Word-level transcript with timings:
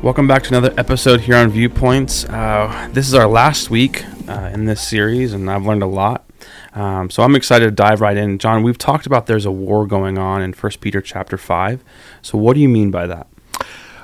Welcome 0.00 0.28
back 0.28 0.44
to 0.44 0.50
another 0.50 0.72
episode 0.78 1.22
here 1.22 1.34
on 1.34 1.50
Viewpoints. 1.50 2.24
Uh, 2.26 2.88
this 2.92 3.08
is 3.08 3.14
our 3.14 3.26
last 3.26 3.68
week 3.68 4.04
uh, 4.28 4.48
in 4.54 4.64
this 4.64 4.80
series, 4.86 5.32
and 5.32 5.50
I've 5.50 5.66
learned 5.66 5.82
a 5.82 5.86
lot. 5.86 6.24
Um, 6.72 7.10
so 7.10 7.24
I'm 7.24 7.34
excited 7.34 7.64
to 7.64 7.72
dive 7.72 8.00
right 8.00 8.16
in. 8.16 8.38
John, 8.38 8.62
we've 8.62 8.78
talked 8.78 9.06
about 9.06 9.26
there's 9.26 9.44
a 9.44 9.50
war 9.50 9.88
going 9.88 10.16
on 10.16 10.40
in 10.40 10.52
First 10.52 10.80
Peter 10.80 11.00
chapter 11.00 11.36
five. 11.36 11.82
So 12.22 12.38
what 12.38 12.54
do 12.54 12.60
you 12.60 12.68
mean 12.68 12.92
by 12.92 13.08
that? 13.08 13.26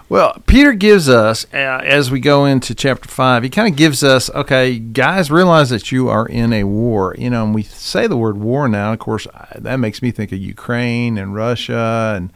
Well, 0.09 0.43
Peter 0.47 0.73
gives 0.73 1.09
us, 1.09 1.47
uh, 1.55 1.81
as 1.85 2.11
we 2.11 2.21
go 2.21 2.45
into 2.45 2.75
chapter 2.75 3.09
5, 3.09 3.43
he 3.43 3.49
kind 3.49 3.73
of 3.73 3.77
gives 3.77 4.05
us, 4.05 4.29
okay, 4.31 4.79
guys, 4.79 5.31
realize 5.31 5.71
that 5.71 5.91
you 5.91 6.11
are 6.11 6.27
in 6.27 6.53
a 6.53 6.65
war. 6.65 7.15
You 7.19 7.31
know, 7.31 7.45
and 7.45 7.55
we 7.55 7.63
say 7.63 8.07
the 8.07 8.17
word 8.17 8.37
war 8.37 8.69
now, 8.69 8.93
of 8.93 8.99
course, 8.99 9.27
that 9.55 9.77
makes 9.79 10.03
me 10.03 10.11
think 10.11 10.31
of 10.31 10.39
Ukraine 10.39 11.17
and 11.17 11.35
Russia, 11.35 12.15
and 12.17 12.31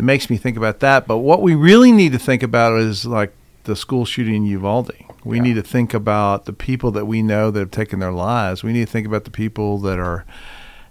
it 0.00 0.04
makes 0.04 0.30
me 0.30 0.38
think 0.38 0.56
about 0.56 0.80
that. 0.80 1.06
But 1.06 1.18
what 1.18 1.42
we 1.42 1.54
really 1.54 1.92
need 1.92 2.12
to 2.12 2.18
think 2.18 2.42
about 2.42 2.80
is 2.80 3.04
like 3.04 3.34
the 3.64 3.76
school 3.76 4.06
shooting 4.06 4.34
in 4.34 4.46
Uvalde. 4.46 4.92
We 5.24 5.36
yeah. 5.36 5.42
need 5.42 5.54
to 5.56 5.62
think 5.62 5.92
about 5.92 6.46
the 6.46 6.54
people 6.54 6.90
that 6.92 7.04
we 7.04 7.22
know 7.22 7.50
that 7.50 7.60
have 7.60 7.70
taken 7.70 8.00
their 8.00 8.10
lives. 8.10 8.64
We 8.64 8.72
need 8.72 8.86
to 8.86 8.90
think 8.90 9.06
about 9.06 9.24
the 9.24 9.30
people 9.30 9.76
that 9.80 9.98
are 9.98 10.24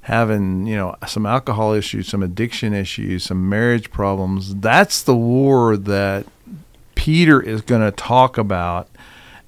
having 0.01 0.67
you 0.67 0.75
know 0.75 0.95
some 1.07 1.25
alcohol 1.25 1.73
issues, 1.73 2.07
some 2.07 2.21
addiction 2.21 2.75
issues, 2.75 3.23
some 3.23 3.49
marriage 3.49 3.89
problems. 3.89 4.53
That's 4.53 5.01
the 5.01 5.15
war 5.15 5.75
that 5.75 6.27
Peter 6.93 7.41
is 7.41 7.63
going 7.63 7.81
to 7.81 7.91
talk 7.91 8.37
about 8.37 8.89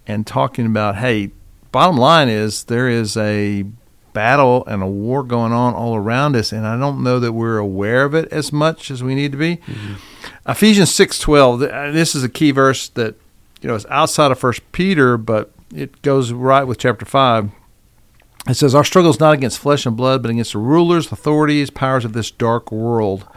and 0.08 0.26
talking 0.26 0.66
about. 0.66 0.96
Hey, 0.96 1.34
bottom 1.72 1.98
line 1.98 2.30
is 2.30 2.64
there 2.64 2.90
is 2.90 3.16
a 3.16 3.64
battle 4.14 4.66
and 4.66 4.82
a 4.84 4.88
war 4.88 5.24
going 5.24 5.52
on 5.52 5.74
all 5.74 5.96
around 5.96 6.36
us, 6.36 6.52
and 6.52 6.66
I 6.66 6.78
don't 6.78 7.04
know 7.04 7.20
that 7.20 7.34
we're 7.34 7.58
aware 7.58 8.06
of 8.06 8.14
it 8.14 8.32
as 8.32 8.52
much 8.52 8.92
as 8.92 9.04
we 9.04 9.16
need 9.16 9.32
to 9.32 9.38
be. 9.38 9.58
Mm-hmm. 9.58 9.94
Ephesians 10.50 10.94
six 10.94 11.20
twelve. 11.20 11.62
Uh, 11.62 11.92
this 11.92 12.16
is 12.16 12.24
a 12.24 12.30
key 12.30 12.52
verse 12.52 12.90
that 12.90 13.16
you 13.62 13.68
know 13.68 13.76
is 13.76 13.86
outside 13.90 14.32
of 14.32 14.40
First 14.40 14.70
Peter, 14.72 15.18
but 15.18 15.52
it 15.74 16.02
goes 16.02 16.32
right 16.32 16.64
with 16.64 16.78
chapter 16.78 17.06
five. 17.06 17.52
It 18.48 18.56
says, 18.56 18.74
Our 18.74 18.84
struggle 18.84 19.12
is 19.12 19.20
not 19.20 19.36
against 19.36 19.60
flesh 19.60 19.86
and 19.86 19.96
blood, 19.96 20.22
but 20.22 20.32
against 20.32 20.54
the 20.54 20.60
rulers, 20.60 21.12
authorities, 21.12 21.70
powers 21.70 22.06
of 22.06 22.14
this 22.14 22.32
dark 22.32 22.72
world, 22.72 23.28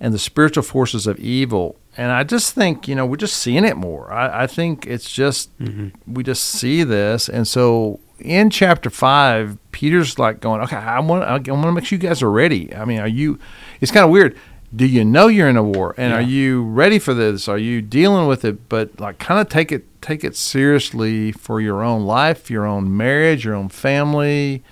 and 0.00 0.14
the 0.14 0.18
spiritual 0.18 0.62
forces 0.62 1.06
of 1.06 1.18
evil. 1.18 1.76
And 1.96 2.10
I 2.10 2.24
just 2.24 2.54
think, 2.54 2.88
you 2.88 2.94
know, 2.94 3.04
we're 3.04 3.16
just 3.16 3.36
seeing 3.36 3.64
it 3.64 3.76
more. 3.76 4.10
I, 4.10 4.44
I 4.44 4.46
think 4.46 4.86
it's 4.86 5.12
just, 5.12 5.56
mm-hmm. 5.58 5.88
we 6.12 6.22
just 6.22 6.44
see 6.44 6.84
this. 6.84 7.28
And 7.28 7.46
so 7.46 8.00
in 8.18 8.48
chapter 8.48 8.88
five, 8.88 9.58
Peter's 9.72 10.18
like 10.18 10.40
going, 10.40 10.62
okay, 10.62 10.76
I 10.76 11.00
want, 11.00 11.24
I 11.24 11.52
want 11.52 11.64
to 11.64 11.72
make 11.72 11.84
sure 11.84 11.98
you 11.98 12.08
guys 12.08 12.22
are 12.22 12.30
ready. 12.30 12.74
I 12.74 12.86
mean, 12.86 13.00
are 13.00 13.08
you, 13.08 13.38
it's 13.80 13.92
kind 13.92 14.04
of 14.04 14.10
weird 14.10 14.38
do 14.74 14.86
you 14.86 15.04
know 15.04 15.26
you're 15.26 15.48
in 15.48 15.56
a 15.56 15.62
war 15.62 15.94
and 15.98 16.10
yeah. 16.10 16.18
are 16.18 16.22
you 16.22 16.64
ready 16.64 16.98
for 16.98 17.12
this 17.12 17.46
are 17.46 17.58
you 17.58 17.82
dealing 17.82 18.26
with 18.26 18.44
it 18.44 18.68
but 18.68 18.98
like 18.98 19.18
kind 19.18 19.40
of 19.40 19.48
take 19.48 19.70
it 19.70 19.84
take 20.00 20.24
it 20.24 20.34
seriously 20.34 21.30
for 21.32 21.60
your 21.60 21.82
own 21.82 22.04
life 22.04 22.50
your 22.50 22.64
own 22.64 22.96
marriage 22.96 23.44
your 23.44 23.54
own 23.54 23.68
family 23.68 24.62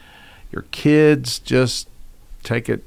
your 0.50 0.62
kids 0.70 1.38
just 1.38 1.88
take 2.42 2.68
it 2.68 2.82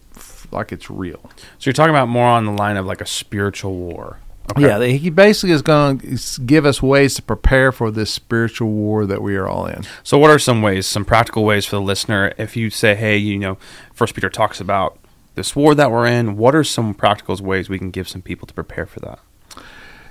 like 0.52 0.72
it's 0.72 0.90
real 0.90 1.30
so 1.60 1.70
you're 1.70 1.74
talking 1.74 1.94
about 1.94 2.08
more 2.08 2.28
on 2.28 2.46
the 2.46 2.52
line 2.52 2.78
of 2.78 2.86
like 2.86 3.02
a 3.02 3.06
spiritual 3.06 3.76
war 3.76 4.20
okay. 4.52 4.62
yeah 4.62 4.84
he 4.84 5.10
basically 5.10 5.52
is 5.52 5.62
going 5.62 6.00
to 6.00 6.42
give 6.42 6.66
us 6.66 6.82
ways 6.82 7.16
to 7.16 7.22
prepare 7.22 7.72
for 7.72 7.92
this 7.92 8.12
spiritual 8.12 8.70
war 8.70 9.06
that 9.06 9.22
we 9.22 9.36
are 9.36 9.48
all 9.48 9.66
in 9.66 9.84
so 10.04 10.18
what 10.18 10.30
are 10.30 10.40
some 10.40 10.62
ways 10.62 10.86
some 10.86 11.06
practical 11.06 11.44
ways 11.44 11.66
for 11.66 11.78
the 11.78 11.82
listener 11.82 12.34
if 12.38 12.56
you 12.56 12.70
say 12.70 12.96
hey 12.96 13.18
you 13.18 13.38
know 13.38 13.58
first 13.94 14.14
peter 14.16 14.30
talks 14.30 14.60
about 14.60 14.98
this 15.36 15.56
war 15.56 15.74
that 15.76 15.92
we're 15.92 16.06
in, 16.06 16.38
what 16.38 16.56
are 16.56 16.64
some 16.64 16.94
practical 16.94 17.36
ways 17.38 17.70
we 17.70 17.80
can 17.80 17.92
give 17.92 18.08
some 18.08 18.22
people 18.22 18.48
to 18.48 18.54
prepare 18.54 18.86
for 18.86 19.00
that? 19.02 19.20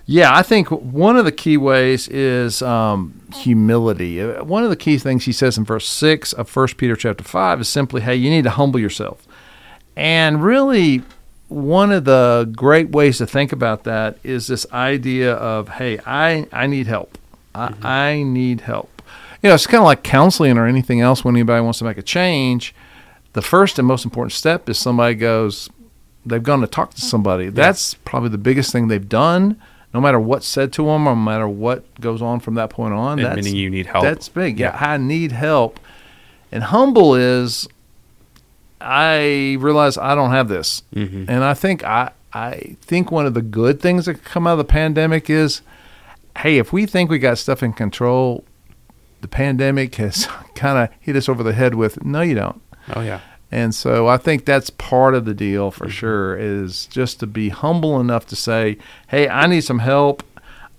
Yeah, 0.05 0.35
I 0.35 0.43
think 0.43 0.69
one 0.71 1.17
of 1.17 1.25
the 1.25 1.33
key 1.33 1.57
ways 1.57 2.09
is 2.09 2.61
um, 2.61 3.21
humility. 3.37 4.21
Uh, 4.21 4.43
one 4.43 4.65
of 4.65 4.71
the 4.71 4.77
key 4.77 4.99
things 4.99 5.25
he 5.25 5.33
says 5.33 5.57
in 5.57 5.65
verse 5.65 5.89
six 5.89 6.33
of 6.33 6.49
First 6.49 6.77
Peter 6.77 6.97
chapter 6.97 7.23
five 7.23 7.61
is 7.61 7.69
simply, 7.69 8.01
"Hey, 8.01 8.17
you 8.17 8.29
need 8.29 8.43
to 8.43 8.51
humble 8.51 8.81
yourself." 8.81 9.29
And 9.95 10.43
really, 10.43 11.03
one 11.53 11.93
of 11.93 12.05
the 12.05 12.51
great 12.57 12.91
ways 12.91 13.19
to 13.19 13.27
think 13.27 13.53
about 13.53 13.85
that 13.85 14.19
is 14.23 14.47
this 14.47 14.67
idea 14.73 15.35
of, 15.35 15.69
"Hey, 15.69 15.99
I 16.07 16.47
I 16.53 16.67
need 16.67 16.87
help. 16.87 17.19
I, 17.55 17.69
mm-hmm. 17.69 17.87
I 17.87 18.23
need 18.23 18.61
help." 18.63 19.03
You 19.43 19.49
know, 19.49 19.55
it's 19.55 19.67
kind 19.67 19.81
of 19.81 19.87
like 19.87 20.03
counseling 20.03 20.57
or 20.57 20.67
anything 20.67 21.01
else 21.01 21.25
when 21.25 21.35
anybody 21.35 21.63
wants 21.63 21.81
to 21.81 21.85
make 21.85 21.99
a 21.99 22.03
change 22.03 22.75
the 23.33 23.43
first 23.43 23.79
and 23.79 23.89
most 23.89 24.05
important 24.05 24.33
step 24.33 24.69
is 24.69 24.79
somebody 24.79 25.15
goes, 25.15 25.71
they've 26.27 26.43
gone 26.43 26.61
to 26.61 26.67
talk 26.67 26.95
to 26.95 27.01
somebody. 27.01 27.45
Yeah. 27.45 27.51
That's 27.53 27.95
probably 27.95 28.29
the 28.29 28.39
biggest 28.39 28.73
thing 28.73 28.89
they've 28.89 29.09
done. 29.09 29.61
No 29.95 30.01
matter 30.01 30.19
what's 30.19 30.47
said 30.47 30.73
to 30.75 30.87
them, 30.87 31.07
or 31.07 31.15
no 31.15 31.17
matter 31.17 31.47
what 31.47 32.01
goes 32.01 32.23
on 32.23 32.41
from 32.41 32.55
that 32.55 32.71
point 32.71 32.95
on, 32.95 33.21
that's, 33.21 33.37
meaning 33.37 33.57
you 33.57 33.69
need 33.69 33.87
help. 33.87 34.05
That's 34.05 34.29
big. 34.29 34.59
Yeah. 34.59 34.75
yeah, 34.75 34.93
I 34.93 34.97
need 34.97 35.33
help. 35.33 35.79
And 36.51 36.65
humble 36.65 37.15
is, 37.15 37.69
I 38.83 39.57
realize 39.61 39.97
I 39.97 40.15
don't 40.15 40.31
have 40.31 40.49
this, 40.49 40.83
mm-hmm. 40.95 41.25
and 41.29 41.45
I 41.45 41.55
think 41.55 41.85
I 41.85 42.13
I 42.33 42.77
think 42.81 43.11
one 43.11 43.27
of 43.27 43.35
the 43.35 43.43
good 43.43 43.81
things 43.81 44.07
that 44.07 44.25
come 44.25 44.47
out 44.47 44.53
of 44.53 44.59
the 44.59 44.65
pandemic 44.65 45.29
is, 45.29 45.61
hey, 46.39 46.59
if 46.59 46.73
we 46.73 46.87
think 46.87 47.11
we 47.11 47.19
got 47.19 47.39
stuff 47.39 47.63
in 47.63 47.73
control, 47.73 48.45
the 49.21 49.29
pandemic 49.29 49.97
has 49.97 50.27
kind 50.55 50.79
of 50.79 50.89
hit 51.01 51.17
us 51.17 51.29
over 51.29 51.43
the 51.43 51.53
head 51.53 51.75
with, 51.75 52.05
no, 52.05 52.23
you 52.23 52.35
don't. 52.35 52.61
Oh 52.95 53.03
yeah. 53.03 53.21
And 53.51 53.75
so 53.75 54.09
I 54.09 54.17
think 54.17 54.47
that's 54.47 54.71
part 54.71 55.15
of 55.15 55.27
the 55.27 55.35
deal 55.35 55.71
for 55.71 55.85
mm-hmm. 55.85 55.93
sure 55.93 56.37
is 56.39 56.87
just 56.87 57.21
to 57.21 57.27
be 57.27 57.51
humble 57.51 58.01
enough 58.01 58.27
to 58.29 58.37
say, 58.37 58.79
"Hey, 59.09 59.29
I 59.29 59.47
need 59.47 59.61
some 59.61 59.81
help. 59.81 60.23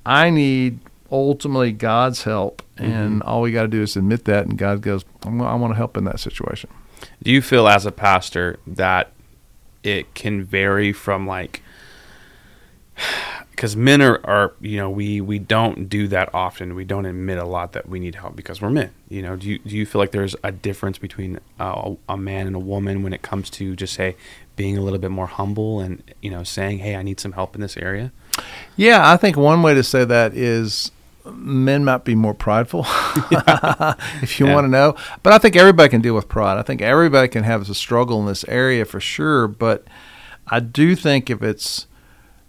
I 0.06 0.32
need 0.32 0.80
ultimately 1.12 1.72
God's 1.72 2.24
help." 2.24 2.64
Mm-hmm. 2.78 2.92
And 2.92 3.24
all 3.24 3.42
we 3.42 3.52
got 3.52 3.62
to 3.62 3.68
do 3.68 3.84
is 3.84 3.96
admit 3.96 4.26
that 4.26 4.48
and 4.48 4.58
God 4.58 4.82
goes, 4.82 5.06
"I 5.24 5.30
want 5.30 5.72
to 5.72 5.78
help 5.78 5.98
in 5.98 6.06
that 6.06 6.20
situation." 6.20 6.72
Do 7.22 7.32
you 7.32 7.42
feel 7.42 7.68
as 7.68 7.86
a 7.86 7.92
pastor 7.92 8.60
that 8.68 9.12
it 9.84 10.14
can 10.14 10.44
vary 10.44 10.94
from 10.94 11.28
like 11.28 11.62
because 13.52 13.76
men 13.76 14.02
are, 14.02 14.20
are 14.26 14.54
you 14.62 14.78
know 14.78 14.90
we 14.90 15.22
we 15.22 15.40
don't 15.40 15.90
do 15.90 16.08
that 16.08 16.34
often. 16.34 16.76
We 16.76 16.86
don't 16.86 17.06
admit 17.06 17.38
a 17.38 17.46
lot 17.46 17.74
that 17.74 17.88
we 17.88 18.00
need 18.00 18.16
help 18.16 18.36
because 18.36 18.62
we're 18.62 18.70
men 18.70 18.92
you 19.14 19.22
know? 19.22 19.36
Do 19.36 19.48
you 19.48 19.60
do 19.60 19.78
you 19.78 19.86
feel 19.86 20.00
like 20.00 20.12
there's 20.12 20.36
a 20.44 20.52
difference 20.52 20.98
between 20.98 21.40
a, 21.60 21.96
a 22.10 22.18
man 22.18 22.48
and 22.48 22.56
a 22.56 22.60
woman 22.60 23.04
when 23.04 23.14
it 23.14 23.22
comes 23.22 23.50
to 23.52 23.76
just 23.76 23.94
say 23.94 24.16
being 24.56 24.78
a 24.78 24.82
little 24.82 25.00
bit 25.00 25.12
more 25.12 25.28
humble 25.28 25.80
and 25.80 26.04
you 26.22 26.30
know 26.30 26.44
saying 26.44 26.80
hey 26.80 26.96
i 26.96 27.02
need 27.02 27.20
some 27.20 27.34
help 27.34 27.56
in 27.56 27.62
this 27.62 27.78
area 27.78 28.12
yeah 28.76 29.12
i 29.12 29.18
think 29.18 29.38
one 29.38 29.62
way 29.62 29.74
to 29.74 29.84
say 29.84 30.04
that 30.06 30.34
is 30.34 30.92
men 31.32 31.86
might 31.86 32.04
be 32.04 32.16
more 32.16 32.34
prideful 32.34 32.86
if 34.22 34.40
you 34.40 34.46
yeah. 34.46 34.54
want 34.54 34.66
to 34.66 34.70
know 34.70 34.96
but 35.22 35.32
i 35.32 35.38
think 35.38 35.56
everybody 35.56 35.90
can 35.90 36.02
deal 36.02 36.16
with 36.16 36.28
pride 36.28 36.58
i 36.58 36.62
think 36.62 36.82
everybody 36.82 37.28
can 37.28 37.44
have 37.44 37.70
a 37.70 37.74
struggle 37.74 38.20
in 38.20 38.26
this 38.26 38.44
area 38.46 38.84
for 38.84 39.00
sure 39.00 39.48
but 39.48 39.86
i 40.48 40.60
do 40.60 40.96
think 40.96 41.30
if 41.30 41.42
it's 41.42 41.88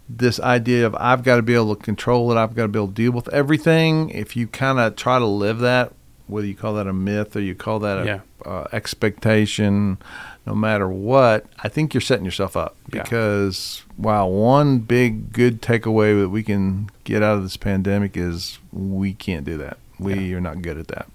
this 0.07 0.39
idea 0.39 0.85
of 0.85 0.95
I've 0.95 1.23
got 1.23 1.37
to 1.37 1.41
be 1.41 1.55
able 1.55 1.75
to 1.75 1.81
control 1.81 2.31
it, 2.31 2.37
I've 2.37 2.55
got 2.55 2.63
to 2.63 2.67
be 2.67 2.79
able 2.79 2.89
to 2.89 2.93
deal 2.93 3.11
with 3.11 3.27
everything. 3.29 4.09
If 4.09 4.35
you 4.35 4.47
kind 4.47 4.79
of 4.79 4.95
try 4.95 5.19
to 5.19 5.25
live 5.25 5.59
that, 5.59 5.93
whether 6.27 6.47
you 6.47 6.55
call 6.55 6.75
that 6.75 6.87
a 6.87 6.93
myth 6.93 7.35
or 7.35 7.41
you 7.41 7.55
call 7.55 7.79
that 7.79 7.99
a 7.99 8.05
yeah. 8.05 8.19
uh, 8.45 8.67
expectation, 8.71 9.97
no 10.45 10.53
matter 10.53 10.87
what, 10.87 11.45
I 11.63 11.69
think 11.69 11.93
you're 11.93 12.01
setting 12.01 12.25
yourself 12.25 12.55
up 12.55 12.75
because 12.89 13.83
yeah. 13.87 14.05
wow, 14.05 14.27
one 14.27 14.79
big 14.79 15.33
good 15.33 15.61
takeaway 15.61 16.19
that 16.21 16.29
we 16.29 16.43
can 16.43 16.89
get 17.03 17.23
out 17.23 17.37
of 17.37 17.43
this 17.43 17.57
pandemic 17.57 18.15
is 18.15 18.59
we 18.71 19.13
can't 19.13 19.45
do 19.45 19.57
that. 19.57 19.77
We 19.99 20.13
yeah. 20.13 20.37
are 20.37 20.41
not 20.41 20.61
good 20.61 20.77
at 20.77 20.87
that. 20.89 21.07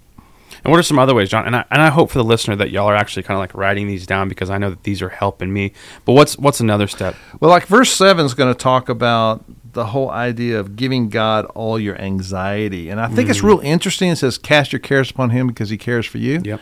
And 0.63 0.71
what 0.71 0.79
are 0.79 0.83
some 0.83 0.99
other 0.99 1.15
ways, 1.15 1.29
John? 1.29 1.47
And 1.47 1.55
I, 1.55 1.65
and 1.71 1.81
I 1.81 1.89
hope 1.89 2.11
for 2.11 2.17
the 2.17 2.23
listener 2.23 2.55
that 2.57 2.71
y'all 2.71 2.87
are 2.87 2.95
actually 2.95 3.23
kind 3.23 3.35
of 3.35 3.39
like 3.39 3.53
writing 3.53 3.87
these 3.87 4.05
down 4.05 4.27
because 4.27 4.49
I 4.49 4.57
know 4.57 4.69
that 4.69 4.83
these 4.83 5.01
are 5.01 5.09
helping 5.09 5.51
me. 5.51 5.71
But 6.05 6.13
what's 6.13 6.37
what's 6.37 6.59
another 6.59 6.87
step? 6.87 7.15
Well, 7.39 7.49
like 7.49 7.65
verse 7.65 7.91
seven 7.91 8.25
is 8.25 8.33
going 8.33 8.53
to 8.53 8.57
talk 8.57 8.89
about 8.89 9.43
the 9.73 9.87
whole 9.87 10.09
idea 10.09 10.59
of 10.59 10.75
giving 10.75 11.09
God 11.09 11.45
all 11.45 11.79
your 11.79 11.99
anxiety, 11.99 12.89
and 12.89 12.99
I 12.99 13.07
think 13.07 13.27
mm. 13.27 13.31
it's 13.31 13.41
real 13.41 13.59
interesting. 13.61 14.09
It 14.09 14.17
says, 14.17 14.37
"Cast 14.37 14.73
your 14.73 14.79
cares 14.79 15.09
upon 15.09 15.29
Him 15.29 15.47
because 15.47 15.69
He 15.69 15.77
cares 15.77 16.05
for 16.05 16.17
you." 16.17 16.41
Yep. 16.43 16.61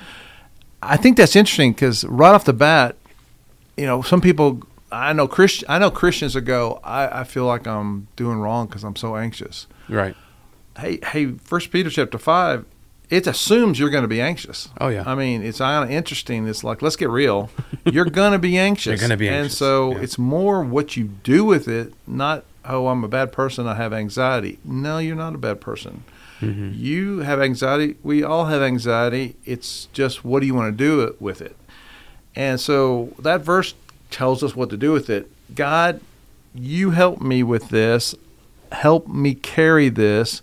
I 0.81 0.97
think 0.97 1.17
that's 1.17 1.35
interesting 1.35 1.73
because 1.73 2.05
right 2.05 2.33
off 2.33 2.45
the 2.45 2.53
bat, 2.53 2.95
you 3.77 3.85
know, 3.85 4.01
some 4.01 4.21
people 4.21 4.61
I 4.91 5.13
know 5.13 5.27
Christ, 5.27 5.63
I 5.67 5.79
know 5.79 5.91
Christians 5.91 6.33
that 6.33 6.41
go, 6.41 6.79
I, 6.83 7.21
I 7.21 7.23
feel 7.23 7.45
like 7.45 7.67
I'm 7.67 8.07
doing 8.15 8.39
wrong 8.39 8.67
because 8.67 8.83
I'm 8.83 8.95
so 8.95 9.15
anxious. 9.15 9.67
Right. 9.87 10.15
Hey, 10.77 10.99
hey, 11.03 11.33
First 11.33 11.71
Peter 11.71 11.89
chapter 11.89 12.17
five 12.17 12.65
it 13.09 13.25
assumes 13.25 13.79
you're 13.79 13.89
going 13.89 14.03
to 14.03 14.07
be 14.07 14.21
anxious. 14.21 14.69
Oh 14.79 14.87
yeah. 14.87 15.03
I 15.05 15.15
mean, 15.15 15.41
it's 15.41 15.57
kind 15.57 15.83
of 15.83 15.91
interesting. 15.91 16.47
It's 16.47 16.63
like 16.63 16.81
let's 16.81 16.95
get 16.95 17.09
real. 17.09 17.49
You're 17.85 18.05
going 18.05 18.33
to 18.33 18.39
be 18.39 18.57
anxious. 18.57 18.85
you're 18.85 18.97
going 18.97 19.09
to 19.09 19.17
be 19.17 19.29
anxious. 19.29 19.53
And 19.53 19.57
so 19.57 19.91
yeah. 19.91 20.03
it's 20.03 20.19
more 20.19 20.63
what 20.63 20.95
you 20.95 21.05
do 21.05 21.43
with 21.43 21.67
it, 21.67 21.93
not 22.05 22.43
oh 22.65 22.87
I'm 22.87 23.03
a 23.03 23.07
bad 23.07 23.31
person. 23.31 23.67
I 23.67 23.75
have 23.75 23.93
anxiety. 23.93 24.59
No, 24.63 24.99
you're 24.99 25.15
not 25.15 25.33
a 25.33 25.39
bad 25.39 25.59
person. 25.59 26.03
Mm-hmm. 26.41 26.71
You 26.73 27.19
have 27.19 27.41
anxiety. 27.41 27.97
We 28.03 28.23
all 28.23 28.45
have 28.45 28.61
anxiety. 28.61 29.35
It's 29.45 29.87
just 29.93 30.23
what 30.23 30.39
do 30.39 30.45
you 30.45 30.53
want 30.53 30.77
to 30.77 30.77
do 30.77 31.15
with 31.19 31.41
it? 31.41 31.55
And 32.35 32.59
so 32.59 33.13
that 33.19 33.41
verse 33.41 33.73
tells 34.11 34.43
us 34.43 34.55
what 34.55 34.69
to 34.69 34.77
do 34.77 34.91
with 34.91 35.09
it. 35.09 35.29
God, 35.53 36.01
you 36.53 36.91
help 36.91 37.21
me 37.21 37.43
with 37.43 37.69
this 37.69 38.15
help 38.71 39.07
me 39.07 39.33
carry 39.35 39.89
this. 39.89 40.41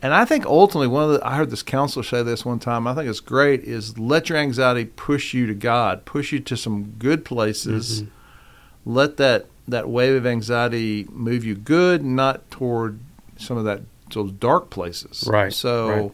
And 0.00 0.14
I 0.14 0.24
think 0.24 0.46
ultimately, 0.46 0.86
one 0.86 1.04
of 1.04 1.10
the 1.10 1.26
I 1.26 1.36
heard 1.36 1.50
this 1.50 1.62
counselor 1.62 2.04
say 2.04 2.22
this 2.22 2.44
one 2.44 2.60
time. 2.60 2.86
I 2.86 2.94
think 2.94 3.08
it's 3.08 3.20
great. 3.20 3.64
Is 3.64 3.98
let 3.98 4.28
your 4.28 4.38
anxiety 4.38 4.84
push 4.84 5.34
you 5.34 5.46
to 5.46 5.54
God, 5.54 6.04
push 6.04 6.32
you 6.32 6.38
to 6.40 6.56
some 6.56 6.92
good 6.98 7.24
places. 7.24 8.02
Mm-hmm. 8.02 8.92
Let 8.94 9.16
that 9.16 9.46
that 9.66 9.88
wave 9.88 10.14
of 10.14 10.24
anxiety 10.24 11.06
move 11.10 11.44
you 11.44 11.56
good, 11.56 12.04
not 12.04 12.48
toward 12.50 13.00
some 13.36 13.56
of 13.56 13.64
that 13.64 13.80
those 14.14 14.32
dark 14.32 14.70
places. 14.70 15.24
Right, 15.26 15.52
So, 15.52 15.88
right. 15.88 16.12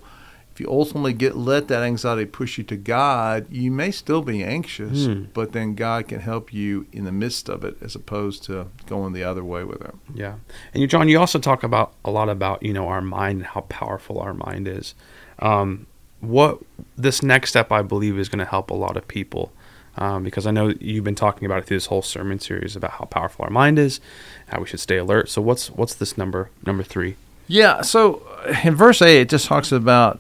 if 0.53 0.61
you 0.61 0.69
ultimately 0.71 1.13
get 1.13 1.37
let 1.37 1.69
that 1.69 1.83
anxiety 1.83 2.27
push 2.27 2.59
you 2.59 2.65
to 2.65 2.77
God, 2.77 3.47
you 3.51 3.71
may 3.73 3.91
still 3.91 4.23
be 4.23 4.43
anxious, 4.45 5.07
Hmm. 5.07 5.25
but 5.35 5.53
then 5.53 5.75
God 5.75 6.09
can 6.09 6.21
help 6.21 6.53
you 6.53 6.87
in 6.93 7.05
the 7.05 7.13
midst 7.13 7.49
of 7.49 7.65
it, 7.65 7.77
as 7.81 7.95
opposed 7.95 8.45
to 8.45 8.67
going 8.87 9.13
the 9.15 9.25
other 9.25 9.43
way 9.45 9.65
with 9.65 9.83
it. 9.83 9.95
Yeah, 10.15 10.35
and 10.73 10.81
you, 10.81 10.87
John, 10.87 11.09
you 11.09 11.19
also 11.19 11.39
talk 11.39 11.63
about 11.65 11.93
a 12.05 12.11
lot 12.11 12.29
about 12.29 12.63
you 12.63 12.73
know 12.73 12.87
our 12.89 13.01
mind 13.03 13.39
and 13.39 13.47
how 13.47 13.63
powerful 13.63 14.19
our 14.21 14.35
mind 14.35 14.69
is. 14.69 14.95
Um, 15.41 15.87
what 16.21 16.59
this 16.97 17.23
next 17.23 17.51
step, 17.51 17.71
I 17.73 17.83
believe, 17.83 18.19
is 18.19 18.29
going 18.29 18.39
to 18.39 18.45
help 18.51 18.71
a 18.71 18.75
lot 18.75 18.97
of 18.97 19.07
people 19.09 19.53
um, 19.99 20.23
because 20.25 20.47
I 20.47 20.53
know 20.53 20.73
you've 20.81 21.05
been 21.05 21.15
talking 21.15 21.45
about 21.47 21.59
it 21.59 21.67
through 21.67 21.77
this 21.77 21.87
whole 21.87 22.01
sermon 22.03 22.39
series 22.39 22.77
about 22.77 22.93
how 22.93 23.05
powerful 23.05 23.45
our 23.45 23.51
mind 23.51 23.79
is, 23.79 24.01
how 24.47 24.61
we 24.61 24.67
should 24.67 24.81
stay 24.81 24.97
alert. 24.97 25.29
So 25.29 25.43
what's 25.43 25.69
what's 25.71 25.95
this 25.95 26.17
number 26.17 26.51
number 26.65 26.83
three? 26.83 27.17
Yeah. 27.47 27.83
So 27.83 28.23
uh, 28.47 28.55
in 28.65 28.75
verse 28.75 29.03
eight, 29.03 29.21
it 29.21 29.29
just 29.29 29.47
talks 29.47 29.71
about 29.73 30.19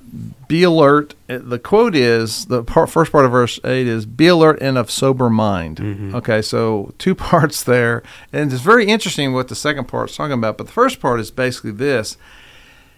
be 0.49 0.62
alert. 0.62 1.15
Uh, 1.29 1.38
The 1.43 1.59
quote 1.59 1.94
is 1.94 2.47
the 2.47 2.62
part, 2.62 2.91
first 2.91 3.12
part 3.12 3.25
of 3.25 3.31
verse 3.31 3.59
eight 3.65 3.87
is 3.87 4.05
be 4.06 4.26
alert 4.26 4.59
and 4.61 4.76
of 4.76 4.91
sober 4.91 5.31
mind. 5.31 5.79
Mhm. 5.79 6.15
Okay. 6.15 6.43
So 6.43 6.93
two 6.99 7.15
parts 7.31 7.62
there, 7.62 8.03
and 8.32 8.53
it's 8.53 8.62
very 8.62 8.87
interesting 8.87 9.32
what 9.32 9.49
the 9.49 9.55
second 9.55 9.88
part 9.88 10.11
is 10.11 10.17
talking 10.17 10.35
about. 10.35 10.59
But 10.59 10.67
the 10.67 10.73
first 10.73 11.00
part 11.00 11.19
is 11.21 11.31
basically 11.31 11.71
this: 11.73 12.17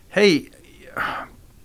Hey, 0.08 0.50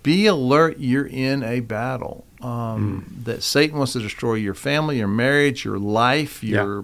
be 0.03 0.25
alert. 0.27 0.77
You're 0.79 1.07
in 1.07 1.43
a 1.43 1.59
battle. 1.61 2.25
Um, 2.41 3.05
That 3.23 3.43
Satan 3.43 3.77
wants 3.77 3.93
to 3.93 3.99
destroy 3.99 4.33
your 4.35 4.55
family, 4.55 4.97
your 4.97 5.07
marriage, 5.07 5.63
your 5.65 5.77
life, 5.79 6.43
Yeah. 6.43 6.81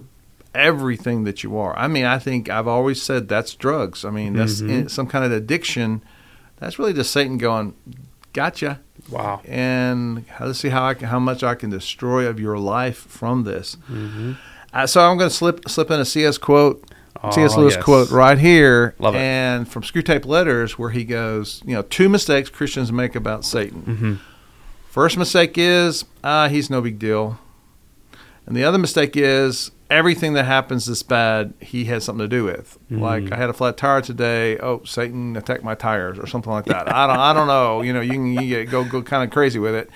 Everything 0.54 1.24
that 1.24 1.42
you 1.42 1.56
are. 1.58 1.76
I 1.78 1.88
mean, 1.88 2.04
I 2.04 2.18
think 2.18 2.48
I've 2.48 2.68
always 2.68 3.02
said 3.02 3.28
that's 3.28 3.54
drugs. 3.54 4.04
I 4.04 4.10
mean, 4.10 4.34
that's 4.34 4.60
Mhm. 4.60 4.70
in- 4.70 4.88
some 4.88 5.06
kind 5.06 5.24
of 5.24 5.32
addiction. 5.32 6.02
That's 6.58 6.78
really 6.78 6.92
just 6.92 7.12
Satan 7.12 7.38
going, 7.38 7.74
"Gotcha," 8.32 8.80
Wow. 9.10 9.40
and 9.46 10.24
let's 10.40 10.58
see 10.58 10.70
how 10.70 10.84
I 10.86 10.94
can, 10.94 11.08
how 11.08 11.18
much 11.20 11.42
I 11.44 11.54
can 11.54 11.70
destroy 11.70 12.26
of 12.26 12.40
your 12.40 12.58
life 12.58 12.96
from 12.98 13.44
this. 13.44 13.76
Mm-hmm. 13.90 14.32
Uh, 14.72 14.86
so 14.86 15.00
I'm 15.00 15.16
going 15.16 15.30
to 15.30 15.34
slip 15.34 15.68
slip 15.68 15.90
in 15.90 16.00
a 16.00 16.04
CS 16.04 16.36
quote, 16.38 16.82
C.S. 17.32 17.54
Oh, 17.56 17.60
Lewis 17.60 17.74
yes. 17.74 17.84
quote 17.84 18.10
right 18.10 18.38
here, 18.38 18.94
Love 18.98 19.14
it. 19.14 19.18
and 19.18 19.66
from 19.68 19.82
Screw 19.82 20.02
Screwtape 20.02 20.26
Letters, 20.26 20.78
where 20.78 20.90
he 20.90 21.04
goes, 21.04 21.62
you 21.64 21.74
know, 21.74 21.82
two 21.82 22.08
mistakes 22.08 22.48
Christians 22.50 22.90
make 22.92 23.14
about 23.16 23.44
Satan. 23.44 23.82
Mm-hmm. 23.86 24.12
First 24.90 25.16
mistake 25.16 25.52
is 25.56 26.04
uh, 26.24 26.48
he's 26.48 26.68
no 26.70 26.80
big 26.80 26.98
deal, 26.98 27.38
and 28.46 28.56
the 28.56 28.64
other 28.64 28.78
mistake 28.78 29.12
is 29.16 29.70
everything 29.90 30.34
that 30.34 30.44
happens 30.44 30.86
that's 30.86 31.02
bad 31.02 31.54
he 31.60 31.84
has 31.86 32.04
something 32.04 32.24
to 32.24 32.28
do 32.28 32.44
with. 32.44 32.78
Mhm. 32.90 33.00
Like 33.00 33.32
I 33.32 33.36
had 33.36 33.48
a 33.50 33.52
flat 33.54 33.76
tire 33.76 34.00
today. 34.02 34.58
Oh, 34.58 34.82
Satan 34.84 35.36
attacked 35.36 35.64
my 35.64 35.74
tires 35.74 36.18
or 36.18 36.26
something 36.26 36.52
like 36.52 36.66
that. 36.66 36.92
I 36.94 37.06
don't 37.06 37.18
I 37.18 37.32
don't 37.32 37.46
know. 37.48 37.82
You 37.82 37.92
know, 37.92 38.00
you 38.00 38.12
can 38.12 38.26
you 38.32 38.40
get, 38.48 38.70
go 38.70 38.84
go 38.84 39.02
kind 39.02 39.24
of 39.24 39.30
crazy 39.30 39.58
with 39.58 39.74
it. 39.74 39.88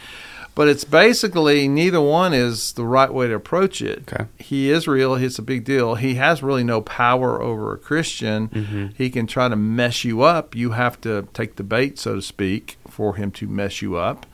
But 0.55 0.69
it's 0.69 0.85
basically 0.85 1.67
neither 1.67 2.01
one 2.01 2.35
is 2.35 2.73
the 2.75 2.85
right 2.85 3.11
way 3.13 3.27
to 3.27 3.35
approach 3.35 3.81
it. 3.81 4.05
Okay. 4.13 4.27
He 4.39 4.71
is 4.71 4.87
real. 4.87 5.15
It's 5.15 5.39
a 5.39 5.43
big 5.43 5.65
deal. 5.65 5.95
He 5.95 6.17
has 6.17 6.43
really 6.43 6.63
no 6.63 6.83
power 6.83 7.41
over 7.41 7.73
a 7.73 7.79
Christian. 7.79 8.49
Mhm. 8.49 8.93
He 8.95 9.09
can 9.09 9.27
try 9.27 9.49
to 9.49 9.57
mess 9.57 10.05
you 10.05 10.21
up. 10.21 10.55
You 10.55 10.73
have 10.73 11.01
to 11.03 11.27
take 11.33 11.57
the 11.57 11.63
bait, 11.63 11.99
so 11.99 12.17
to 12.17 12.23
speak, 12.23 12.77
for 12.87 13.15
him 13.17 13.31
to 13.31 13.47
mess 13.47 13.81
you 13.81 13.97
up. 13.97 14.27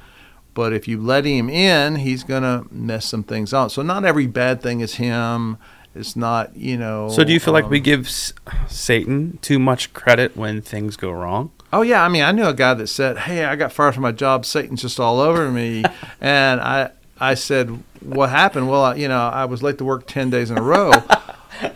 But 0.59 0.73
if 0.73 0.89
you 0.89 1.01
let 1.01 1.25
him 1.25 1.49
in, 1.49 1.95
he's 1.95 2.25
going 2.25 2.43
to 2.43 2.67
mess 2.75 3.07
some 3.07 3.23
things 3.23 3.53
up. 3.53 3.71
So 3.71 3.81
not 3.81 4.05
every 4.05 4.27
bad 4.27 4.61
thing 4.61 4.81
is 4.81 4.97
him. 4.97 5.57
It's 5.95 6.17
not, 6.17 6.57
you 6.57 6.77
know. 6.77 7.11
So 7.11 7.23
do 7.23 7.33
you 7.33 7.39
feel 7.39 7.55
like 7.55 7.67
um, 7.67 7.71
we 7.71 7.79
give 7.79 8.07
S- 8.07 8.33
Satan 8.67 9.39
too 9.41 9.61
much 9.61 9.93
credit 9.93 10.37
when 10.37 10.61
things 10.61 10.97
go 10.97 11.13
wrong? 11.13 11.53
Oh 11.73 11.83
yeah, 11.83 12.03
I 12.03 12.09
mean, 12.09 12.25
I 12.25 12.33
knew 12.33 12.45
a 12.45 12.55
guy 12.55 12.75
that 12.75 12.89
said, 12.89 13.19
"Hey, 13.19 13.45
I 13.45 13.55
got 13.55 13.71
fired 13.71 13.95
from 13.95 14.03
my 14.03 14.11
job. 14.11 14.45
Satan's 14.45 14.83
just 14.83 14.99
all 14.99 15.21
over 15.21 15.49
me," 15.49 15.85
and 16.21 16.61
I, 16.61 16.91
I 17.21 17.35
said, 17.35 17.81
"What 18.01 18.31
happened?" 18.31 18.69
Well, 18.69 18.83
I, 18.83 18.95
you 18.97 19.07
know, 19.07 19.29
I 19.29 19.45
was 19.45 19.63
late 19.63 19.79
to 19.79 19.85
work 19.85 20.09
ten 20.09 20.29
days 20.29 20.51
in 20.51 20.59
a 20.59 20.63
row. 20.63 20.91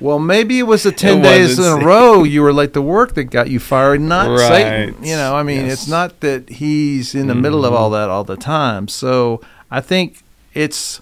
Well, 0.00 0.18
maybe 0.18 0.58
it 0.58 0.64
was 0.64 0.82
the 0.82 0.92
ten 1.04 1.18
It 1.20 1.22
days 1.22 1.58
in 1.58 1.64
a 1.64 1.84
row 1.84 2.24
you 2.24 2.42
were 2.42 2.52
late 2.52 2.72
to 2.74 2.82
work 2.82 3.14
that 3.14 3.24
got 3.24 3.50
you 3.50 3.58
fired, 3.60 4.00
not 4.00 4.28
Right. 4.28 4.48
Satan. 4.48 5.02
You 5.04 5.16
know, 5.16 5.34
I 5.36 5.42
mean, 5.42 5.66
Yes. 5.66 5.72
it's 5.74 5.88
not 5.88 6.20
that 6.20 6.48
he's 6.48 7.14
in 7.14 7.26
the 7.26 7.34
middle 7.34 7.64
of 7.64 7.72
all 7.74 7.90
that 7.90 8.08
all 8.08 8.24
the 8.24 8.36
time. 8.36 8.88
So 8.88 9.40
I 9.70 9.80
think 9.80 10.22
it's. 10.54 11.00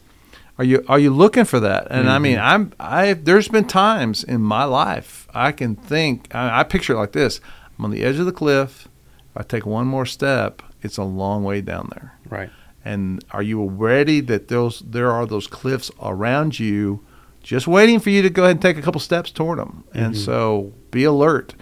Are 0.58 0.64
you 0.64 0.84
are 0.88 0.98
you 0.98 1.10
looking 1.10 1.44
for 1.46 1.58
that? 1.60 1.86
And 1.90 2.10
I 2.10 2.18
mean, 2.18 2.36
Mhm. 2.36 2.42
I'm 2.44 2.72
I. 2.78 3.14
There's 3.14 3.48
been 3.48 3.64
times 3.66 4.22
in 4.22 4.42
my 4.42 4.64
life 4.64 5.26
I 5.32 5.52
can 5.52 5.74
think. 5.74 6.28
I, 6.34 6.60
I 6.60 6.62
picture 6.64 6.92
it 6.92 6.96
like 6.98 7.12
this: 7.12 7.40
I'm 7.78 7.86
on 7.86 7.90
the 7.90 8.02
edge 8.04 8.18
of 8.18 8.26
the 8.26 8.32
cliff. 8.32 8.86
If 9.30 9.36
I 9.40 9.42
take 9.42 9.64
one 9.64 9.86
more 9.86 10.04
step, 10.04 10.60
it's 10.82 10.98
a 10.98 11.02
long 11.02 11.44
way 11.44 11.62
down 11.62 11.88
there. 11.94 12.12
Right. 12.28 12.50
And 12.84 13.24
are 13.30 13.42
you 13.42 13.64
ready 13.64 14.20
that 14.20 14.48
those 14.48 14.82
there 14.86 15.10
are 15.10 15.24
those 15.24 15.46
cliffs 15.46 15.90
around 16.02 16.58
you, 16.60 17.00
just 17.42 17.66
waiting 17.66 17.98
for 18.00 18.10
you 18.10 18.22
to 18.22 18.30
go 18.30 18.42
ahead 18.44 18.52
and 18.56 18.62
take 18.62 18.76
a 18.76 18.82
couple 18.82 19.00
steps 19.00 19.30
toward 19.30 19.58
them? 19.58 19.84
And 19.94 20.14
Mhm. 20.14 20.24
so 20.24 20.72
be 20.90 21.04
alert. 21.04 21.54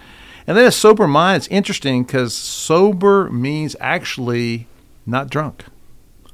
And 0.47 0.57
then 0.57 0.65
a 0.65 0.71
sober 0.71 1.07
mind. 1.07 1.37
It's 1.37 1.47
interesting 1.49 2.03
because 2.03 2.33
sober 2.33 3.29
means 3.29 3.75
actually 3.79 4.67
not 5.05 5.29
drunk. 5.29 5.65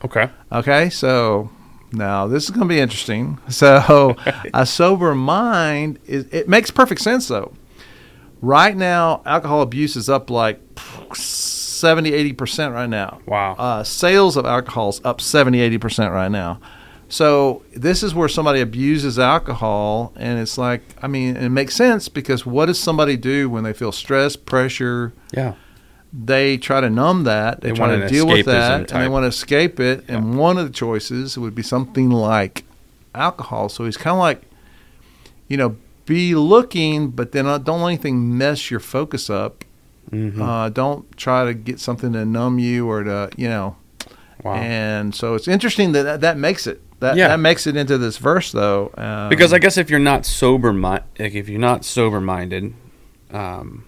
Okay. 0.04 0.30
Okay, 0.52 0.90
so 0.90 1.50
now 1.92 2.28
this 2.28 2.44
is 2.46 2.50
going 2.52 2.68
to 2.68 2.74
be 2.74 2.80
interesting. 2.80 3.38
So 3.50 4.16
a 4.54 4.66
sober 4.66 5.14
mind 5.16 6.00
is 6.06 6.26
it 6.32 6.48
makes 6.48 6.72
perfect 6.72 7.02
sense 7.02 7.28
though. 7.28 7.54
Right 8.42 8.76
now, 8.76 9.22
alcohol 9.26 9.62
abuse 9.62 9.96
is 9.96 10.10
up 10.10 10.30
like 10.30 10.60
70, 11.14 12.14
80 12.14 12.34
percent 12.34 12.74
right 12.74 12.90
now. 12.90 13.20
Wow. 13.26 13.56
Uh, 13.58 13.84
sales 13.84 14.38
of 14.38 14.46
alcohol 14.46 14.90
is 14.90 15.02
up 15.04 15.20
70, 15.22 15.60
80 15.60 15.78
percent 15.78 16.12
right 16.12 16.32
now. 16.32 16.60
So 17.16 17.64
this 17.74 18.04
is 18.04 18.14
where 18.14 18.28
somebody 18.28 18.60
abuses 18.60 19.18
alcohol, 19.18 20.12
and 20.18 20.38
it's 20.38 20.58
like, 20.58 20.82
I 21.02 21.08
mean, 21.08 21.38
it 21.38 21.48
makes 21.48 21.74
sense 21.74 22.10
because 22.10 22.46
what 22.46 22.66
does 22.66 22.78
somebody 22.78 23.16
do 23.16 23.50
when 23.50 23.64
they 23.64 23.72
feel 23.72 23.94
stress, 23.94 24.36
pressure? 24.36 25.14
yeah. 25.32 25.54
they 26.12 26.58
try 26.58 26.82
to 26.82 26.90
numb 26.90 27.24
that. 27.24 27.62
They, 27.62 27.70
They 27.70 27.76
try 27.76 27.88
want 27.88 28.02
to 28.02 28.08
deal 28.10 28.28
with 28.28 28.46
that, 28.48 28.92
and 28.92 29.02
they 29.02 29.08
want 29.08 29.24
to 29.24 29.28
escape 29.28 29.80
it. 29.80 30.04
And 30.10 30.38
one 30.38 30.58
of 30.58 30.68
the 30.68 30.74
choices 30.74 31.38
would 31.38 31.56
be 31.56 31.64
something 31.64 32.10
like 32.10 32.66
alcohol. 33.14 33.70
So 33.70 33.86
he's 33.86 33.96
kind 33.96 34.16
of 34.16 34.20
like, 34.20 34.42
you 35.48 35.56
know, 35.56 35.78
be 36.06 36.36
looking, 36.36 37.12
but 37.12 37.32
then 37.32 37.46
uh, 37.48 37.60
don't 37.60 37.80
let 37.82 37.92
anything 37.94 38.38
mess 38.38 38.70
your 38.70 38.82
focus 38.82 39.30
up. 39.30 39.64
Mm-hmm. 40.12 40.42
Uh, 40.42 40.68
don't 40.68 41.16
try 41.18 41.46
to 41.46 41.54
get 41.54 41.80
something 41.80 42.12
to 42.12 42.26
numb 42.26 42.60
you 42.60 42.90
or 42.90 43.06
to, 43.06 43.30
you 43.38 43.48
know. 43.48 43.78
wow. 44.44 44.56
And 44.56 45.16
so 45.16 45.36
it's 45.36 45.48
interesting 45.48 45.94
that 45.94 46.04
that, 46.04 46.20
that 46.22 46.38
makes 46.38 46.68
it. 46.68 46.82
That, 47.00 47.18
Yeah. 47.18 47.28
that 47.30 47.40
makes 47.40 47.68
it 47.68 47.76
into 47.76 47.98
this 47.98 48.18
verse, 48.18 48.52
though. 48.52 48.92
Um, 48.98 49.30
because 49.30 49.52
I 49.54 49.60
guess 49.60 49.78
if 49.78 49.90
you're 49.90 50.00
not 50.00 50.26
sober, 50.26 50.72
mi- 50.72 51.00
like 51.20 51.36
if 51.36 51.50
you're 51.50 51.60
not 51.60 51.84
sober 51.86 52.22
minded, 52.22 52.74
um, 53.32 53.86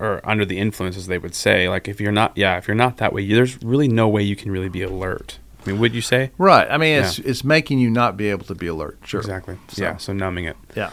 or 0.00 0.20
under 0.24 0.44
the 0.44 0.58
influence, 0.58 0.96
as 0.96 1.06
they 1.06 1.18
would 1.18 1.34
say, 1.34 1.68
like 1.68 1.86
if 1.86 2.00
you're 2.00 2.10
not, 2.12 2.32
yeah, 2.36 2.56
if 2.58 2.66
you're 2.66 2.74
not 2.74 2.96
that 2.96 3.12
way, 3.12 3.26
there's 3.32 3.62
really 3.62 3.86
no 3.88 4.08
way 4.08 4.22
you 4.22 4.34
can 4.34 4.50
really 4.50 4.68
be 4.68 4.82
alert. 4.82 5.38
I 5.64 5.70
mean, 5.70 5.78
would 5.78 5.94
you 5.94 6.00
say? 6.00 6.32
right. 6.38 6.66
I 6.68 6.76
mean, 6.76 7.00
it's 7.04 7.20
it's 7.20 7.44
making 7.44 7.78
you 7.78 7.88
not 7.88 8.16
be 8.16 8.28
able 8.30 8.44
to 8.46 8.54
be 8.56 8.66
alert. 8.66 8.98
Sure. 9.04 9.20
Exactly. 9.20 9.56
So- 9.68 9.82
Yeah. 9.82 9.96
So 9.98 10.12
numbing 10.12 10.46
it. 10.46 10.56
Yeah. 10.76 10.90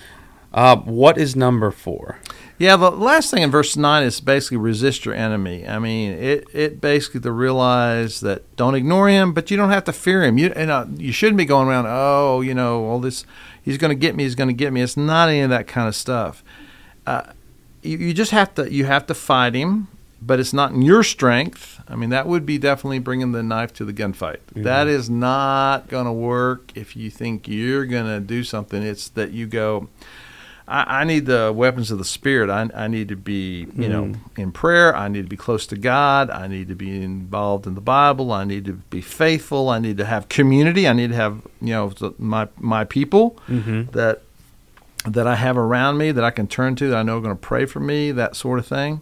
Uh, 0.53 0.77
what 0.77 1.17
is 1.17 1.35
number 1.35 1.69
four? 1.71 2.19
Yeah, 2.57 2.75
the 2.75 2.91
last 2.91 3.31
thing 3.31 3.41
in 3.43 3.51
verse 3.51 3.77
nine 3.77 4.03
is 4.03 4.19
basically 4.19 4.57
resist 4.57 5.05
your 5.05 5.13
enemy. 5.15 5.65
I 5.67 5.79
mean, 5.79 6.11
it 6.11 6.45
it 6.53 6.81
basically 6.81 7.21
to 7.21 7.31
realize 7.31 8.19
that 8.21 8.43
don't 8.57 8.75
ignore 8.75 9.07
him, 9.07 9.31
but 9.33 9.49
you 9.49 9.55
don't 9.57 9.69
have 9.69 9.85
to 9.85 9.93
fear 9.93 10.23
him. 10.23 10.37
You 10.37 10.51
you 10.57 10.65
know 10.65 10.87
you 10.97 11.11
shouldn't 11.13 11.37
be 11.37 11.45
going 11.45 11.67
around. 11.67 11.85
Oh, 11.87 12.41
you 12.41 12.53
know, 12.53 12.83
all 12.85 12.99
this. 12.99 13.25
He's 13.63 13.77
going 13.77 13.89
to 13.91 13.95
get 13.95 14.15
me. 14.15 14.23
He's 14.23 14.35
going 14.35 14.47
to 14.49 14.53
get 14.53 14.73
me. 14.73 14.81
It's 14.81 14.97
not 14.97 15.29
any 15.29 15.41
of 15.41 15.49
that 15.51 15.67
kind 15.67 15.87
of 15.87 15.95
stuff. 15.95 16.43
Uh, 17.05 17.23
you, 17.81 17.97
you 17.97 18.13
just 18.13 18.31
have 18.31 18.53
to 18.55 18.71
you 18.73 18.85
have 18.85 19.05
to 19.07 19.13
fight 19.13 19.53
him, 19.53 19.87
but 20.21 20.39
it's 20.39 20.51
not 20.53 20.71
in 20.71 20.81
your 20.81 21.03
strength. 21.03 21.79
I 21.87 21.95
mean, 21.95 22.09
that 22.09 22.27
would 22.27 22.45
be 22.45 22.57
definitely 22.57 22.99
bringing 22.99 23.31
the 23.31 23.43
knife 23.43 23.71
to 23.75 23.85
the 23.85 23.93
gunfight. 23.93 24.37
That 24.53 24.87
Mhm. 24.87 24.89
is 24.89 25.09
not 25.09 25.87
going 25.87 26.05
to 26.07 26.11
work 26.11 26.71
if 26.75 26.95
you 26.97 27.09
think 27.09 27.47
you're 27.47 27.85
going 27.85 28.05
to 28.07 28.19
do 28.19 28.43
something. 28.43 28.81
It's 28.83 29.07
that 29.09 29.31
you 29.31 29.45
go. 29.47 29.87
I, 30.69 31.01
I 31.01 31.03
need 31.03 31.25
the 31.25 31.51
weapons 31.53 31.89
of 31.89 31.97
the 31.97 32.05
spirit. 32.05 32.49
I, 32.49 32.69
I 32.75 32.87
need 32.87 33.07
to 33.09 33.15
be, 33.15 33.67
you 33.75 33.89
know, 33.89 34.13
in 34.37 34.51
prayer. 34.51 34.95
I 34.95 35.07
need 35.07 35.23
to 35.23 35.27
be 35.27 35.35
close 35.35 35.65
to 35.67 35.75
God. 35.75 36.29
I 36.29 36.47
need 36.47 36.67
to 36.67 36.75
be 36.75 37.01
involved 37.01 37.65
in 37.65 37.73
the 37.73 37.81
Bible. 37.81 38.31
I 38.31 38.43
need 38.43 38.65
to 38.65 38.73
be 38.73 39.01
faithful. 39.01 39.69
I 39.69 39.79
need 39.79 39.97
to 39.97 40.05
have 40.05 40.29
community. 40.29 40.87
I 40.87 40.93
need 40.93 41.09
to 41.09 41.15
have, 41.15 41.41
you 41.59 41.73
know, 41.73 41.89
the, 41.89 42.13
my 42.19 42.47
my 42.57 42.83
people 42.85 43.37
Mm-hmm. 43.47 43.91
that 43.97 44.21
that 45.05 45.25
I 45.25 45.35
have 45.35 45.57
around 45.57 45.97
me 45.97 46.11
that 46.11 46.23
I 46.23 46.29
can 46.31 46.45
turn 46.47 46.75
to 46.75 46.89
that 46.89 46.97
I 46.97 47.03
know 47.03 47.17
are 47.17 47.21
going 47.21 47.35
to 47.35 47.41
pray 47.41 47.65
for 47.65 47.79
me, 47.79 48.11
that 48.11 48.35
sort 48.35 48.59
of 48.59 48.67
thing. 48.67 49.01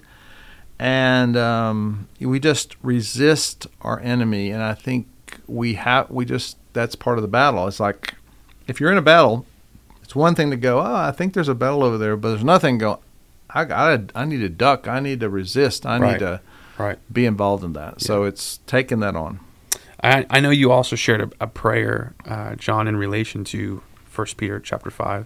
And 0.79 1.36
um, 1.36 2.07
we 2.19 2.39
just 2.39 2.75
resist 2.83 3.65
our 3.81 4.00
enemy, 4.00 4.51
and 4.51 4.62
I 4.62 4.74
think 4.75 5.07
we 5.47 5.74
have 5.74 6.09
we 6.12 6.24
just 6.24 6.57
that's 6.74 6.95
part 6.95 7.17
of 7.17 7.24
the 7.24 7.27
battle. 7.27 7.67
It's 7.67 7.79
like 7.79 8.13
if 8.67 8.79
you're 8.79 8.91
in 8.91 8.97
a 8.97 9.01
battle, 9.01 9.45
one 10.17 10.36
thing 10.36 10.50
to 10.51 10.57
go, 10.57 10.79
oh, 10.79 10.95
I 10.95 11.12
think 11.12 11.33
there's 11.33 11.47
a 11.47 11.55
battle 11.55 11.83
over 11.83 11.97
there, 11.97 12.17
but 12.17 12.29
there's 12.29 12.43
nothing 12.43 12.77
go. 12.77 13.00
I 13.50 13.63
got 13.65 14.12
I 14.13 14.25
need 14.25 14.39
to 14.39 14.50
duck. 14.50 14.88
I 14.88 15.00
need 15.00 15.19
to 15.21 15.29
resist. 15.29 15.86
I 15.86 15.97
Right. 15.97 16.12
need 16.13 16.19
to 16.19 16.41
Right. 16.77 17.00
be 17.12 17.25
involved 17.25 17.63
in 17.63 17.74
that. 17.74 18.01
So 18.01 18.24
it's 18.24 18.59
taking 18.67 19.00
that 19.00 19.15
on. 19.15 19.39
I, 20.03 20.25
I 20.29 20.39
know 20.41 20.50
you 20.51 20.71
also 20.71 20.95
shared 20.95 21.21
a, 21.21 21.29
a 21.45 21.47
prayer, 21.47 22.13
uh, 22.27 22.55
John, 22.55 22.88
in 22.88 22.97
relation 22.97 23.43
to 23.45 23.81
First 24.05 24.38
Peter 24.38 24.59
chapter 24.59 24.91
five. 24.91 25.25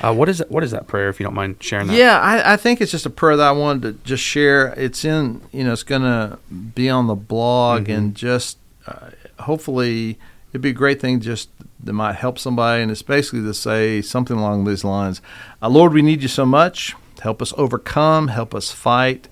Uh, 0.00 0.14
what 0.14 0.28
is 0.28 0.38
that, 0.38 0.50
what 0.50 0.62
is 0.62 0.70
that 0.70 0.86
prayer? 0.86 1.08
If 1.08 1.18
you 1.20 1.24
don't 1.24 1.34
mind 1.34 1.56
sharing 1.60 1.88
that. 1.88 1.96
Yeah, 1.96 2.18
I, 2.20 2.54
I 2.54 2.56
think 2.56 2.80
it's 2.80 2.92
just 2.92 3.04
a 3.04 3.10
prayer 3.10 3.36
that 3.36 3.46
I 3.48 3.52
wanted 3.52 3.82
to 3.82 4.04
just 4.08 4.22
share. 4.22 4.68
It's 4.76 5.04
in, 5.04 5.40
you 5.52 5.64
know, 5.64 5.72
it's 5.72 5.82
going 5.82 6.02
to 6.02 6.38
be 6.50 6.88
on 6.88 7.06
the 7.08 7.14
blog 7.16 7.86
Mhm. 7.86 7.96
and 7.96 8.14
just 8.14 8.56
uh, 8.86 9.10
hopefully 9.40 10.18
it'd 10.50 10.62
be 10.62 10.70
a 10.70 10.72
great 10.72 11.00
thing 11.00 11.20
just 11.20 11.50
that 11.82 11.92
might 11.92 12.14
help 12.16 12.38
somebody. 12.38 12.82
And 12.82 12.90
it's 12.90 13.02
basically 13.02 13.42
to 13.42 13.54
say 13.54 14.02
something 14.02 14.36
along 14.36 14.64
these 14.64 14.84
lines 14.84 15.20
uh, 15.62 15.68
Lord, 15.68 15.92
we 15.92 16.02
need 16.02 16.22
you 16.22 16.28
so 16.28 16.46
much. 16.46 16.94
Help 17.20 17.42
us 17.42 17.52
overcome, 17.56 18.28
help 18.28 18.54
us 18.54 18.70
fight. 18.70 19.28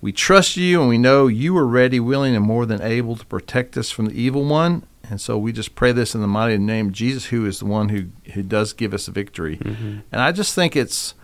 We 0.00 0.12
trust 0.12 0.56
you 0.56 0.80
and 0.80 0.88
we 0.88 0.98
know 0.98 1.26
you 1.26 1.56
are 1.58 1.66
ready, 1.66 1.98
willing, 1.98 2.36
and 2.36 2.44
more 2.44 2.64
than 2.66 2.80
able 2.80 3.16
to 3.16 3.26
protect 3.26 3.76
us 3.76 3.90
from 3.90 4.06
the 4.06 4.20
evil 4.20 4.44
one. 4.44 4.84
And 5.10 5.20
so 5.20 5.36
we 5.36 5.52
just 5.52 5.74
pray 5.74 5.90
this 5.90 6.14
in 6.14 6.20
the 6.20 6.28
mighty 6.28 6.58
name 6.58 6.88
of 6.88 6.92
Jesus, 6.92 7.26
who 7.26 7.46
is 7.46 7.58
the 7.58 7.64
one 7.64 7.88
who, 7.88 8.06
who 8.34 8.42
does 8.42 8.72
give 8.72 8.94
us 8.94 9.08
victory. 9.08 9.56
Mhm. 9.56 10.02
And 10.12 10.20
I 10.20 10.30
just 10.32 10.54
think 10.54 10.76
it's 10.76 11.14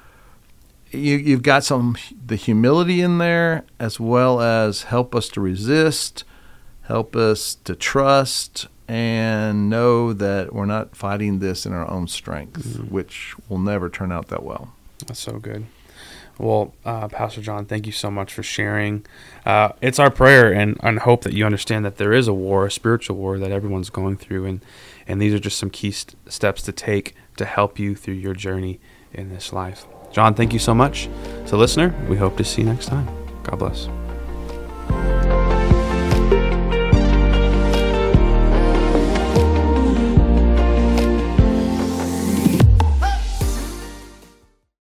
you, 0.90 1.16
you've 1.16 1.43
got 1.43 1.64
some 1.64 1.97
the 2.26 2.37
humility 2.37 3.00
in 3.00 3.19
there 3.19 3.64
as 3.78 4.00
well 4.00 4.40
as 4.40 4.85
help 4.85 5.14
us 5.14 5.28
to 5.31 5.40
resist, 5.40 6.25
help 6.83 7.14
us 7.14 7.57
to 7.64 7.75
trust, 7.75 8.69
and 8.88 9.69
know 9.71 10.12
that 10.12 10.53
we're 10.55 10.67
not 10.67 10.95
fighting 10.97 11.38
this 11.38 11.64
in 11.67 11.73
our 11.73 11.91
own 11.91 12.07
strength, 12.09 12.62
Mhm. 12.79 12.91
which 12.91 13.35
will 13.49 13.59
never 13.59 13.88
turn 13.88 14.12
out 14.12 14.29
that 14.29 14.43
well. 14.43 14.73
That's 15.07 15.21
so 15.21 15.38
good. 15.38 15.67
Well, 16.37 16.75
uh, 16.85 17.07
Pastor 17.09 17.41
John, 17.41 17.64
thank 17.64 17.87
you 17.87 17.93
so 17.93 18.11
much 18.11 18.33
for 18.35 18.43
sharing. 18.43 19.07
Uh, 19.47 19.69
it's 19.81 19.99
our 20.00 20.11
prayer 20.11 20.53
and, 20.53 20.76
and 20.83 20.99
hope 20.99 21.23
that 21.23 21.33
you 21.33 21.47
understand 21.47 21.85
that 21.85 21.97
there 21.97 22.12
is 22.12 22.26
a 22.26 22.35
war, 22.35 22.67
a 22.67 22.71
spiritual 22.73 23.17
war 23.17 23.38
that 23.38 23.53
everyone's 23.53 23.88
going 23.91 24.17
through, 24.17 24.45
and 24.47 24.61
and 25.07 25.21
these 25.21 25.33
are 25.35 25.38
just 25.38 25.59
some 25.59 25.71
key 25.71 25.91
st- 25.93 26.17
steps 26.33 26.62
to 26.62 26.73
take 26.73 27.14
to 27.37 27.45
help 27.45 27.79
you 27.79 27.95
through 27.95 28.14
your 28.14 28.35
journey 28.35 28.81
in 29.12 29.29
this 29.29 29.53
life. 29.53 29.87
John, 30.12 30.35
thank 30.35 30.53
you 30.53 30.59
so 30.59 30.75
much. 30.75 31.09
So, 31.45 31.57
listener, 31.57 31.95
we 32.09 32.17
hope 32.17 32.37
to 32.38 32.45
see 32.45 32.62
you 32.62 32.69
next 32.69 32.87
time. 32.87 33.07
God 33.45 33.59
bless. 33.59 33.88